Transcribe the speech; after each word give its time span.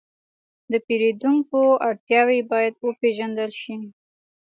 د 0.71 0.73
پیرودونکو 0.85 1.61
اړتیاوې 1.87 2.39
باید 2.51 2.73
وپېژندل 2.87 3.51
شي. 3.61 3.75